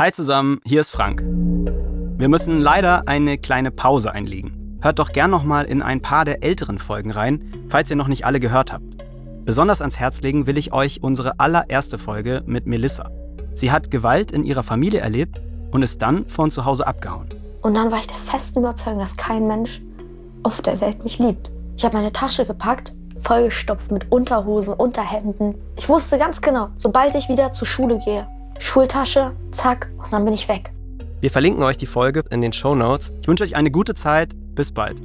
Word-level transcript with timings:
Hi 0.00 0.10
zusammen, 0.10 0.62
hier 0.64 0.80
ist 0.80 0.88
Frank. 0.88 1.22
Wir 1.22 2.30
müssen 2.30 2.58
leider 2.58 3.06
eine 3.06 3.36
kleine 3.36 3.70
Pause 3.70 4.12
einlegen. 4.12 4.78
Hört 4.80 4.98
doch 4.98 5.12
gern 5.12 5.30
nochmal 5.30 5.66
in 5.66 5.82
ein 5.82 6.00
paar 6.00 6.24
der 6.24 6.42
älteren 6.42 6.78
Folgen 6.78 7.10
rein, 7.10 7.52
falls 7.68 7.90
ihr 7.90 7.96
noch 7.96 8.08
nicht 8.08 8.24
alle 8.24 8.40
gehört 8.40 8.72
habt. 8.72 8.82
Besonders 9.44 9.82
ans 9.82 9.98
Herz 9.98 10.22
legen 10.22 10.46
will 10.46 10.56
ich 10.56 10.72
euch 10.72 11.02
unsere 11.02 11.38
allererste 11.38 11.98
Folge 11.98 12.42
mit 12.46 12.66
Melissa. 12.66 13.10
Sie 13.54 13.70
hat 13.70 13.90
Gewalt 13.90 14.32
in 14.32 14.44
ihrer 14.44 14.62
Familie 14.62 15.00
erlebt 15.00 15.42
und 15.70 15.82
ist 15.82 16.00
dann 16.00 16.26
von 16.30 16.50
zu 16.50 16.64
Hause 16.64 16.86
abgehauen. 16.86 17.28
Und 17.60 17.74
dann 17.74 17.90
war 17.90 17.98
ich 17.98 18.06
der 18.06 18.16
festen 18.16 18.60
Überzeugung, 18.60 19.00
dass 19.00 19.18
kein 19.18 19.46
Mensch 19.46 19.82
auf 20.44 20.62
der 20.62 20.80
Welt 20.80 21.04
mich 21.04 21.18
liebt. 21.18 21.50
Ich 21.76 21.84
habe 21.84 21.98
meine 21.98 22.10
Tasche 22.10 22.46
gepackt, 22.46 22.94
vollgestopft 23.18 23.92
mit 23.92 24.10
Unterhosen, 24.10 24.72
Unterhemden. 24.72 25.56
Ich 25.76 25.90
wusste 25.90 26.16
ganz 26.16 26.40
genau, 26.40 26.70
sobald 26.78 27.14
ich 27.14 27.28
wieder 27.28 27.52
zur 27.52 27.66
Schule 27.66 27.98
gehe, 28.02 28.26
Schultasche, 28.60 29.32
zack, 29.50 29.90
und 29.98 30.12
dann 30.12 30.24
bin 30.24 30.34
ich 30.34 30.48
weg. 30.48 30.70
Wir 31.20 31.30
verlinken 31.30 31.62
euch 31.62 31.76
die 31.76 31.86
Folge 31.86 32.22
in 32.30 32.40
den 32.40 32.52
Show 32.52 32.74
Notes. 32.74 33.12
Ich 33.20 33.26
wünsche 33.26 33.42
euch 33.42 33.56
eine 33.56 33.70
gute 33.70 33.94
Zeit. 33.94 34.34
Bis 34.54 34.70
bald. 34.70 35.00